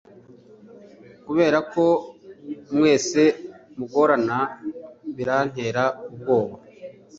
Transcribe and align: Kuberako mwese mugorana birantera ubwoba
Kuberako 1.25 1.85
mwese 2.75 3.21
mugorana 3.77 4.39
birantera 5.17 5.83
ubwoba 6.13 6.55